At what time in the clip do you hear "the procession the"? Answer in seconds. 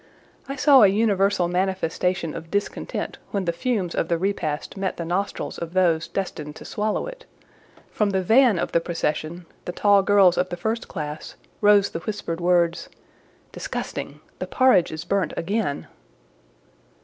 8.71-9.71